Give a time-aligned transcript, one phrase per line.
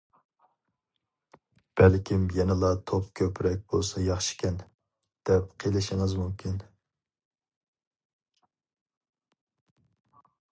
[1.81, 4.57] بەلكىم يەنىلا توپ كۆپرەك بولسا ياخشىكەن،
[5.31, 6.57] دەپ قېلىشىڭىز مۇمكىن.